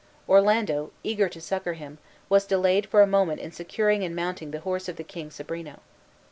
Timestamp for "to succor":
1.29-1.73